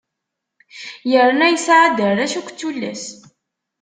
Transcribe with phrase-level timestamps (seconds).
[1.11, 3.03] Yerna yesɛa-d arrac akked tullas.